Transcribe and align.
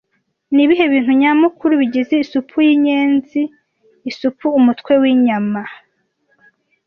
Nibihe 0.55 0.83
bintu 0.93 1.11
nyamukuru 1.21 1.73
bigize 1.81 2.13
isupu 2.25 2.55
yinyenzi 2.67 3.41
isupu 4.11 4.45
Umutwe 4.59 4.91
winyana 5.01 5.61